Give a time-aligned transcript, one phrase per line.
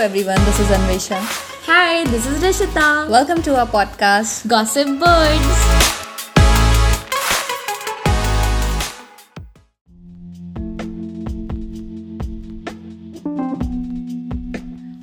[0.00, 1.20] everyone, this is Anvesha.
[1.66, 3.06] Hi, this is Rishita.
[3.10, 4.48] Welcome to our podcast.
[4.48, 5.99] Gossip Birds.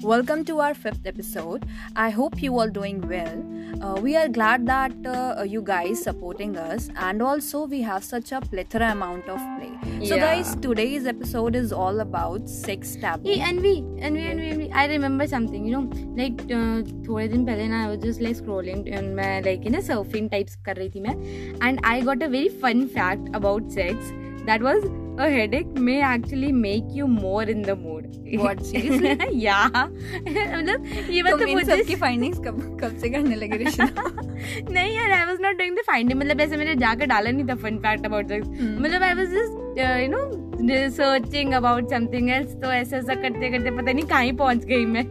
[0.07, 1.65] Welcome to our fifth episode.
[1.97, 3.39] I hope you all doing well.
[3.83, 8.33] Uh, we are glad that uh, you guys supporting us, and also we have such
[8.33, 9.71] a plethora amount of play.
[10.07, 10.21] So, Yeah.
[10.25, 13.29] guys, today's episode is all about sex taboo.
[13.29, 14.71] Hey, Envy, Envy, Envy, Envy.
[14.73, 15.85] I remember something, you know,
[16.23, 19.71] like uh, थोड़े दिन पहले ना I was just like scrolling and मैं like you
[19.77, 23.71] know surfing types कर रही थी मैं and I got a very fun fact about
[23.79, 24.13] sex
[24.51, 24.85] that was
[25.18, 28.16] A headache may actually make you more in the mood.
[28.34, 29.18] What, seriously?
[29.32, 29.70] yeah.
[29.70, 31.96] मतलब ये बात तो मुझे सब की
[32.42, 34.04] कब कब से करने लगे ऋषिता
[34.72, 37.56] नहीं यार I was not doing the finding मतलब ऐसे मैंने जाकर डाला नहीं था
[37.64, 42.54] fun fact about sex hmm. मतलब I was just you know searching about something else
[42.62, 45.06] तो ऐसा ऐसा करते करते पता नहीं कहाँ पहुँच गई मैं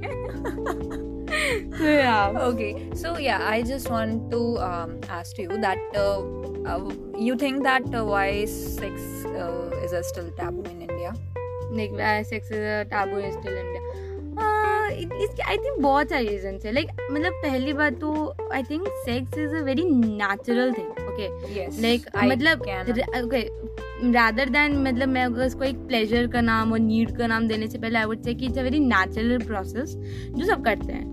[1.77, 2.33] So, yeah.
[2.41, 6.46] okay so yeah i just want to um, ask you that uh, uh,
[7.19, 11.13] you think that uh, why sex uh, is a still taboo in india?
[11.71, 13.83] Like uh, sex is a taboo in still India.
[14.37, 14.91] Uh,
[15.23, 18.11] इसके I think बहुत सारे reason है like मतलब पहली बात तो
[18.55, 22.63] I think sex is a very natural thing okay like मतलब
[23.25, 23.43] okay
[24.13, 27.67] rather than मतलब मैं अगर इसको एक प्लेजर का नाम और नीड का नाम देने
[27.69, 29.95] से पहले आई वुड से कि it's a very natural process
[30.37, 31.05] जो सब करते हैं.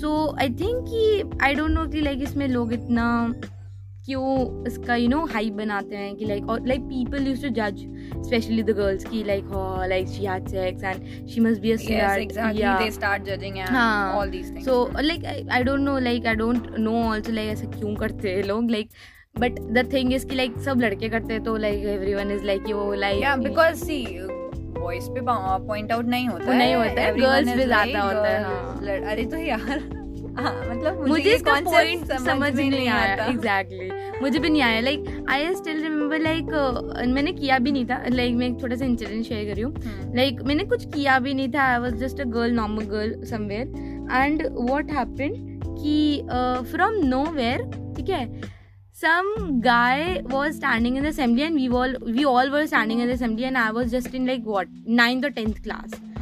[0.00, 0.08] सो
[0.40, 3.06] आई थिंक कि आई डोंट नो कि लाइक इसमें लोग इतना
[4.06, 7.80] क्यों इसका यू नो हाइप बनाते हैं कि लाइक और लाइक पीपल यूज़ टू जज
[8.26, 9.48] स्पेशली द गर्ल्स की like
[9.88, 14.14] like she had sex and she must be a they start judging and हाँ.
[14.18, 14.64] all these things.
[14.64, 18.42] So like I don't know like I don't know also like ऐसा क्यों करते हैं
[18.44, 18.90] लोग like
[19.38, 22.72] but the thing is कि like सब लड़के करते हैं तो लाइक एवरीवन इज़ लाइक
[22.72, 24.02] वो like yeah because see
[24.78, 29.10] boys पे पॉइंट आउट नहीं होता नहीं होता है, Everyone पे ज़्यादा होता है, हाँ।
[29.10, 29.78] अरे तो यार
[30.36, 33.90] हाँ मतलब मुझे, इसका पॉइंट समझ ही नहीं आया। एग्जैक्टली
[34.22, 36.44] मुझे भी नहीं आया। Like I still remember like
[37.14, 39.72] मैंने किया भी नहीं था। लाइक like, मैं एक छोटा सा इंसिडेंट शेयर करी हूँ।
[39.74, 43.22] हम्म, लाइक मैंने कुछ किया भी नहीं था। I was just a girl normal girl
[43.30, 45.34] somewhere and what happen
[45.78, 46.22] कि
[46.72, 47.62] फ्रॉम नो वेयर
[47.96, 48.54] ठीक है
[49.00, 49.26] some
[49.64, 53.16] guy was standing in the assembly and we all we all were standing in the
[53.18, 55.96] assembly and I was just in like what ninth or tenth class.
[55.96, 56.15] okay.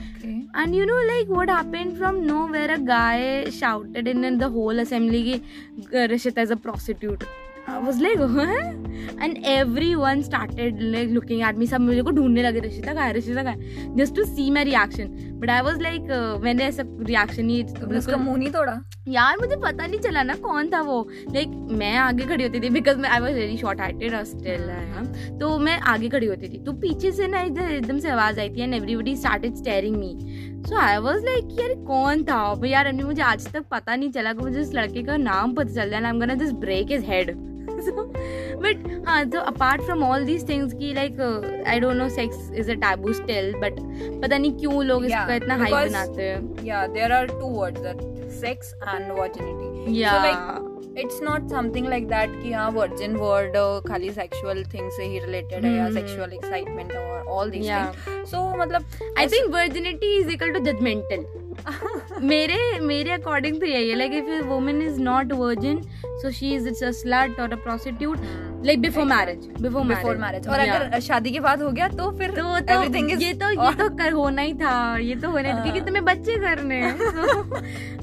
[0.53, 4.79] and you know like what happened from nowhere a guy shouted in, in the whole
[4.79, 7.23] assembly ki "Uh, Rishita is a prostitute
[7.67, 8.73] I was like huh?
[9.25, 13.13] and everyone started like looking at me सब मुझे को ढूंढने लगे रशिता का है
[13.17, 15.11] रशिता का है just to see my reaction
[15.44, 18.80] but I was like uh, मैंने ऐसा reaction ही तुमने उसका मुँह नहीं तोड़ा?
[19.08, 22.60] यार मुझे पता नहीं चला ना कौन था वो। लाइक like, मैं आगे खड़ी होती
[22.60, 26.64] थी बिकॉज़ मैं I was very short heighted still तो मैं आगे खड़ी होती थी।
[26.64, 30.16] तो पीछे से ना इधर एकदम से आवाज़ आई थी and everybody started staring me
[30.68, 32.40] so I was like यार कौन था?
[32.50, 35.54] अब यार अभी मुझे आज तक पता नहीं चला कि मुझे उस लड़के का नाम
[35.54, 37.36] पता चल रहा है I am gonna just break his head
[38.56, 41.20] but हाँ तो apart from all these things की like
[41.68, 43.80] I don't know sex is a taboo still but
[44.22, 47.80] पता नहीं क्यों लोग Yeah, इसका इतना हाई बनाते हैं। Yeah there are two words
[47.80, 50.12] that sex and virginity yeah
[50.98, 55.18] it's not something like that कि हाँ वर्जिन वर्ड uh, खाली सेक्सुअल थिंग से ही
[55.18, 58.84] रिलेटेड है या सेक्सुअल एक्साइटमेंट और ऑल दिस थिंग सो मतलब
[59.18, 61.26] I think virginity is equal to judgemental
[62.22, 66.68] मेरे मेरे अकॉर्डिंग तो यही है like if women is not virgin so she is
[66.68, 68.18] it's a slut और a prostitute
[68.64, 72.30] like before marriage before before marriage और अगर शादी के बाद हो गया तो फिर
[72.30, 75.62] तो तो is ये तो ये तो कर होना ही था ये तो होना ही
[75.62, 76.92] क्योंकि हाँ। तुम्हें बच्चे करने हैं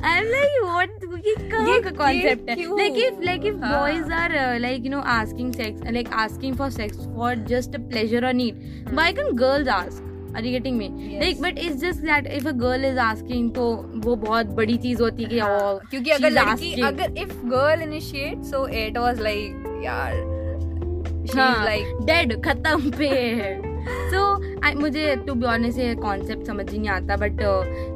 [0.04, 0.90] आई एम लाइक व्हाट
[1.26, 2.56] ये कॉन्सेप्ट है?
[2.78, 3.56] Like if like if.
[3.56, 8.26] Boys are like you know asking sex like asking for sex for just a pleasure
[8.26, 10.90] और need why can girls ask are you getting me
[11.20, 13.72] like but it's just that if a girl is asking तो
[14.06, 18.68] वो बहुत बड़ी चीज़ होती है हाँ, क्योंकि अगर लड़की अगर if girl initiate so
[18.80, 20.40] it was like यार
[21.26, 23.10] डेड खत्म पे
[24.12, 24.24] सो
[24.66, 27.42] आई मुझे टू बी ऑनेस ये कॉन्सेप्ट समझ ही नहीं आता but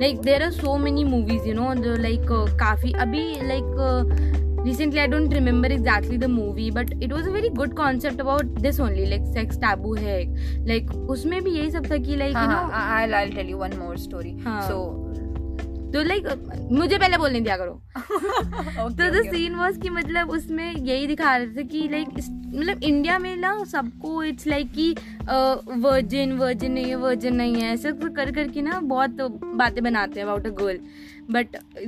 [0.02, 4.34] like there are so many movies you know जो लाइक uh, काफ़ी अभी like
[4.66, 8.60] recently I don't remember exactly the movie but it was a very good concept about
[8.60, 10.22] this only like sex taboo है
[10.68, 14.80] like उसमें भी यही सब था कि like I tell you one more story so
[15.94, 16.28] तो लाइक
[16.72, 17.82] मुझे पहले बोलने दिया करो।
[18.90, 22.08] तो द सीन वाज कि मतलब उसमें यही दिखा रहे थे कि लाइक
[22.56, 24.96] मतलब इंडिया में ना सबको इट्स लाइक कि
[25.30, 29.10] वर्जिन वर्जिन नहीं है वर्जिन नहीं है ऐसे कर करके ना बहुत
[29.56, 30.80] बातें बनाते हैं अबाउट अ गर्ल
[31.32, 31.48] बट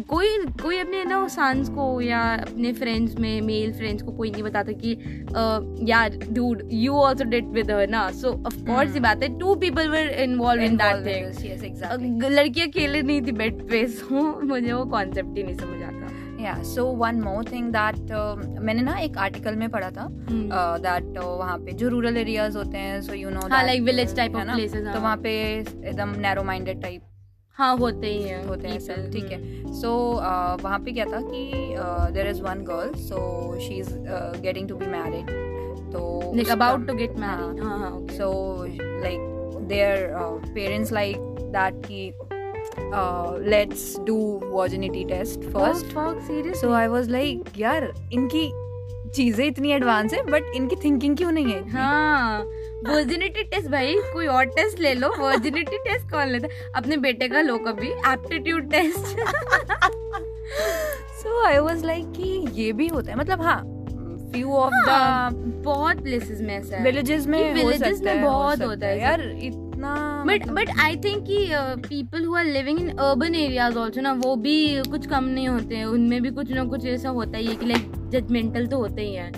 [0.09, 0.27] कोई
[0.61, 4.71] कोई अपने ना सन्स को या अपने फ्रेंड्स में मेल फ्रेंड्स को कोई नहीं बताता
[4.71, 8.11] कि अ, यार dude you also did with her ना.
[8.11, 13.01] सो ऑफ़ कोर्स ये बात है two people were involved in that thing लड़की अकेले
[13.01, 15.96] नहीं थी बेड पे सो मुझे वो कॉन्सेप्ट ही नहीं समझ आता
[16.39, 18.11] या so one more thing that
[18.59, 20.07] मैंने ना एक आर्टिकल में पढ़ा था।
[20.77, 24.35] दैट वहाँ पे जो रूरल एरियाज़ होते हैं सो यू नो हाँ, like village type
[24.35, 27.01] of places, तो हाँ। वहाँ पे एकदम नैरो माइंडेड टाइप
[27.53, 29.91] हाँ होते ही हैं होते हैं people, सब ठीक है। सो
[30.63, 31.75] वहाँ पे क्या था कि
[32.13, 33.93] there is one girl so she is
[34.41, 35.25] getting to be married
[35.93, 38.17] तो about to get हाँ, married हाँ हाँ okay.
[38.17, 38.31] so
[39.03, 39.21] like
[39.69, 40.17] their
[42.77, 45.85] uh, uh, let's do virginity test first.
[45.85, 46.61] oh, fuck, seriously?
[46.61, 48.51] so i was like यार इनकी
[49.15, 52.43] चीज़ें इतनी advance है but इनकी थिंकिंग क्यों नहीं है हाँ
[52.87, 57.41] वर्जिनिटी टेस्ट भाई कोई और टेस्ट ले लो वर्जिनिटी टेस्ट कौन लेता अपने बेटे का
[57.41, 59.17] लो कभी aptitude test
[61.23, 63.63] so i was like कि ये भी होता है मतलब हाँ
[64.31, 68.87] few of हाँ, the बहुत प्लेसेस में ऐसा है। villages में सकता में बहुत होता
[68.87, 69.21] है यार
[69.77, 71.47] इतना बट बट आई थिंक कि
[71.89, 74.55] people who are living in urban areas also ना वो भी
[74.91, 77.65] कुछ कम नहीं होते हैं। उनमें भी कुछ ना कुछ ऐसा होता ही है कि
[77.65, 79.31] लाइक जजमेंटल तो होते ही हैं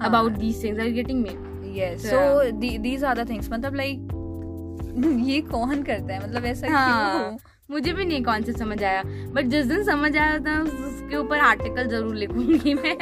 [0.00, 1.36] about these things are getting me
[1.78, 4.12] yes So, so the, these are the things मतलब like
[5.28, 6.28] ये कौन करता है?
[6.28, 7.36] मतलब ऐसा हाँ
[7.70, 11.16] मुझे भी नहीं कौन से समझ आया। बट जिस दिन समझ आया था उस- उसके
[11.16, 12.96] ऊपर आर्टिकल ज़रूर लिखूँगी मैं।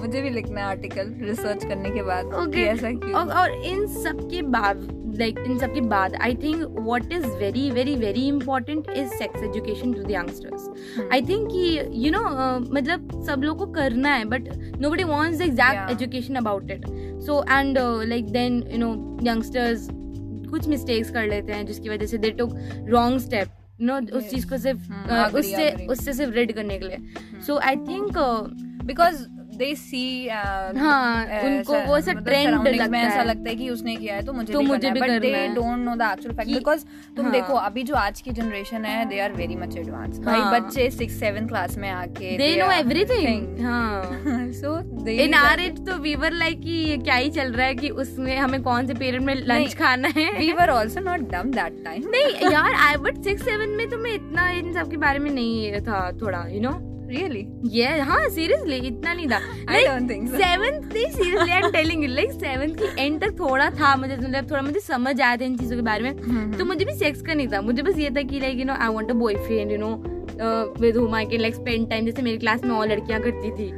[0.00, 2.66] मुझे भी लिखना है आर्टिकल रिसर्च करने के बाद कि Okay.
[2.66, 3.12] ऐसा क्यों?
[3.12, 4.76] और, और इन सब के बाद
[5.18, 9.42] लाइक इन सब के बाद I think what is very very very important is sex
[9.42, 11.12] education to the youngsters Hmm.
[11.12, 12.20] I think कि यू नो
[12.74, 14.48] मतलब सब लोग को करना है but
[14.90, 15.90] nobody wants exact.
[15.90, 16.86] Education about it
[17.26, 17.78] so and
[18.08, 18.92] like then you know
[19.26, 19.88] youngsters
[20.50, 22.54] कुछ mistakes कर लेते हैं जिसकी वजह से they took
[22.88, 23.48] wrong step
[23.80, 24.30] no उस Yes.
[24.30, 26.98] चीज़ को सिर्फ़ Hmm, उससे उससे सिर्फ़ रेड करने के लिए.
[27.46, 28.18] So I think
[28.84, 29.24] because
[29.56, 33.94] they सी हाँ, उनको वो ऐसा trend लगता में ऐसा है। लगता है कि उसने
[33.96, 36.10] किया है तो मुझे तो भी मुझे करना भी है। But they don't know the
[36.12, 36.84] actual fact because
[37.16, 40.40] तुम हाँ। देखो अभी जो आज की जनरेशन है they are very much advance भाई
[40.40, 44.78] हाँ। बच्चे सिक्स सेवन क्लास में आके दे नो एवरीथिंग हाँ। सो
[45.10, 47.88] इन आर एज तो वी वर लाइक कि ये क्या ही चल रहा है कि
[48.04, 50.30] उसमें हमें कौन से पीरियड में लंच खाना है?
[50.38, 53.98] We were also not dumb that time नहीं यार आई बट सिक्स सेवन में तो
[53.98, 56.72] मैं इतना इन सब के बारे में नहीं था थोड़ा यू नो
[57.08, 57.46] रियली
[57.78, 59.38] ये हाँ इतना नहीं था।
[61.84, 65.82] नहीं की तक थोड़ा था मुझे मतलब थोड़ा मुझे समझ आया था इन चीज़ों के
[65.82, 68.58] बारे में। तो मुझे भी सेक्स का नहीं था। मुझे बस ये था कि like
[68.58, 70.04] you know I want a boyfriend you know
[70.80, 73.70] with whom I can like spend time जैसे मेरी क्लास में और लड़कियाँ करती थी।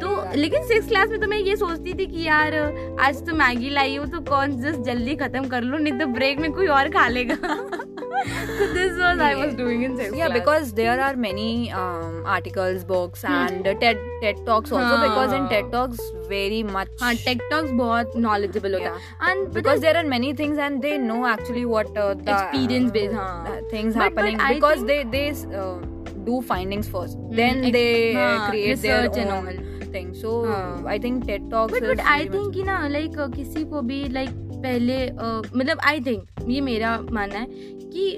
[0.00, 2.54] तो लेकिन सिक्स क्लास में तो मैं ये सोचती थी कि यार
[3.00, 6.38] आज तो मैगी लाई हूँ तो कौन जस्ट जल्दी खत्म कर लो नहीं तो ब्रेक
[6.38, 7.36] में कोई और खा लेगा।
[8.11, 10.37] so this was I was doing in sixth yeah class.
[10.39, 15.03] because there are many um, articles books and uh, ted ted talks also हाँ.
[15.07, 15.99] because in ted talks
[16.29, 20.57] very much हाँ टेक टॉक्स बहुत knowledgeable होता है and because there are many things
[20.67, 23.45] and they know actually what uh, the Experience based, हाँ.
[23.53, 25.77] uh, things But- happening but I because think- they they uh,
[26.29, 29.63] do findings first then ex- they uh, हाँ, create their research and own all.
[29.91, 30.83] thing so हाँ.
[30.93, 33.63] i think ted talks but is but I very much- think कि ना like किसी
[33.73, 37.46] को भी like पहले uh, मतलब I think ये मेरा मानना है
[37.94, 38.10] कि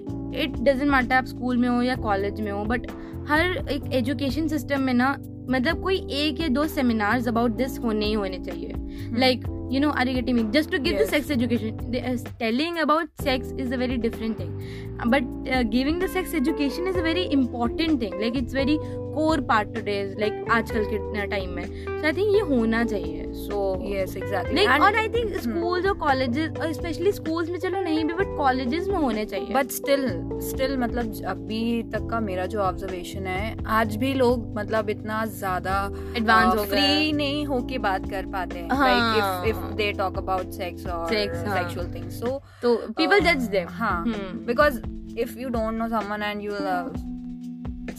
[0.42, 2.86] इट डजेंट मैटर आप स्कूल में हो या कॉलेज में हो बट
[3.28, 5.16] हर एक एजुकेशन सिस्टम में ना
[5.50, 8.72] मतलब कोई एक या दो सेमिनार्स अबाउट दिस होने ही होने चाहिए।
[9.18, 13.08] Like you know are you getting me just to give the sex education telling about
[13.24, 14.58] sex is a very different thing
[15.06, 15.22] but
[15.70, 18.78] giving the sex education is a very important thing like it's very
[19.14, 23.60] core part today like आजकल के time में। So I think ये होना चाहिए। So
[23.86, 24.56] yes exactly.
[24.58, 28.14] like And- और I think schools और colleges और especially schools में चलो नहीं भी
[28.14, 30.06] but colleges में होने चाहिए। बट स्टिल
[30.48, 35.76] स्टिल मतलब अभी तक का मेरा जो ऑब्जर्वेशन है आज भी लोग मतलब इतना ज़्यादा
[36.16, 38.88] एडवांस हो फ्री नहीं होके बात कर पाते हैं। हाँ.
[38.88, 41.56] Like if they talk about sex और Sex, हाँ.
[41.56, 44.04] सेक्सुअल थिंग्स सो तो people uh, judge them हाँ.
[44.46, 44.80] Because
[45.18, 46.52] if you don't know someone and you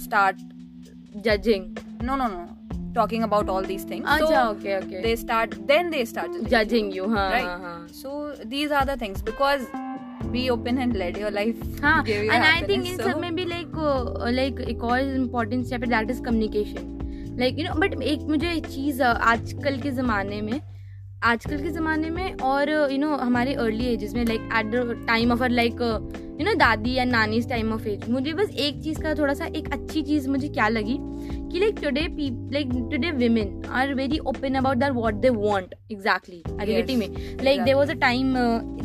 [0.03, 0.39] start
[1.23, 1.65] judging
[2.01, 2.43] no no no
[2.93, 6.49] talking about all these things अच्छा so okay okay they start then they start judging.
[6.53, 7.45] judging you हाँ Right.
[7.45, 8.13] हाँ हाँ so
[8.53, 9.65] these are the things because
[10.35, 12.91] be open and let your life हाँ give you and I think happiness.
[12.91, 13.75] In So- सब में like like
[14.35, 15.01] like एक और
[15.63, 19.91] step है that is communication like you know but एक मुझे एक चीज़ आजकल के
[19.91, 20.59] ज़माने में
[21.25, 25.31] आजकल के ज़माने में और यू नो हमारे अर्ली एजेस में like at the time
[25.31, 25.81] of like
[26.39, 29.45] you know दादी या नानी टाइम ऑफ़ एज मुझे बस एक चीज़ का थोड़ा सा
[29.55, 30.97] एक अच्छी चीज़ मुझे क्या लगी
[31.51, 32.01] कि like today
[32.53, 36.99] like today women are very open about that what they want exactly are you getting
[36.99, 37.07] me
[37.43, 38.33] like there was a time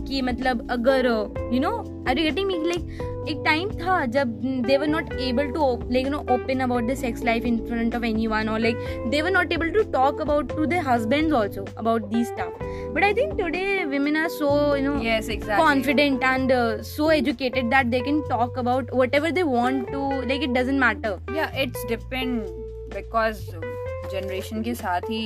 [0.06, 1.06] कि मतलब अगर
[1.54, 1.76] you know
[2.08, 4.28] are you getting me like एक टाइम था जब
[4.66, 8.04] they were not able to like no open about the sex life in front of
[8.04, 8.76] any one और like
[9.10, 12.58] they were not able to talk about to they husband also about the staff
[12.94, 16.52] but I think today women are so you know confident and
[16.86, 21.60] so educated that they can talk about whatever they want to like it doesn't matter
[21.62, 22.40] it's depend
[22.94, 23.50] because
[24.12, 25.20] generation के साथ ही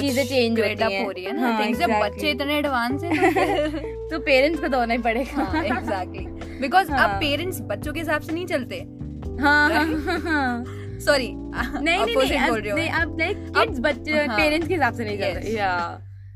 [0.00, 0.64] चीज़ें change हो।
[1.10, 6.26] रही है ना। बच्चे इतने advance हैं तो पेरेंट्स को दौड़ना ही पड़ेगा। हाँ, एग्जैक्टली
[6.62, 8.80] बिकॉज़ हाँ। अब पेरेंट्स बच्चों के हिसाब से नहीं चलते।
[9.40, 10.06] हाँ Right?
[10.06, 10.64] हाँ, हाँ।
[11.00, 15.18] सॉरी नहीं नहीं नहीं अब हूँ लाइक किड्स बच्चे हाँ। पेरेंट्स के हिसाब से नहीं
[15.18, 15.70] चलते या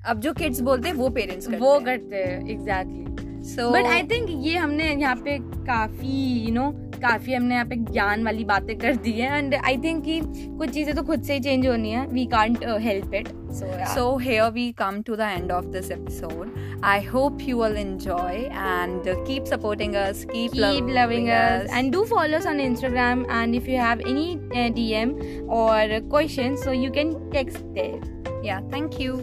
[0.05, 4.03] अब जो किड्स बोलते हैं वो पेरेंट्स करते वो करते हैं exactly so but I
[4.03, 8.77] think ये हमने यहाँ पे काफ़ी यू नो काफ़ी हमने यहाँ पे ज्ञान वाली बातें
[8.79, 10.21] कर दी है एंड आई थिंक कि
[10.59, 13.29] कुछ चीज़ें तो खुद से ही चेंज होनी है। We can't help it
[13.95, 18.37] so here we come to the end of this episode I hope you will enjoy
[18.37, 23.71] and keep supporting us keep keep loving us and do follow on Instagram and if
[23.71, 25.19] you have any D M
[25.57, 29.17] or question so you can text there या thank you